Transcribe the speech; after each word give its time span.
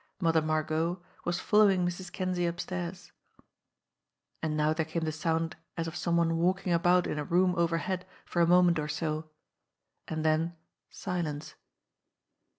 Mother 0.19 0.41
Margot 0.41 0.99
was 1.25 1.39
following 1.39 1.85
Mrs. 1.85 2.11
Kinsey 2.11 2.47
up 2.47 2.59
stairs. 2.59 3.11
And 4.41 4.57
now 4.57 4.73
there 4.73 4.83
came 4.83 5.03
the 5.03 5.11
sound 5.11 5.55
as 5.77 5.87
of 5.87 5.95
some 5.95 6.17
one 6.17 6.37
walking 6.37 6.73
about 6.73 7.05
in 7.05 7.19
a 7.19 7.23
room 7.23 7.53
overhead 7.55 8.07
for 8.25 8.41
a 8.41 8.47
moment 8.47 8.79
or 8.79 8.87
so, 8.87 9.29
and 10.07 10.25
then 10.25 10.55
silence. 10.89 11.53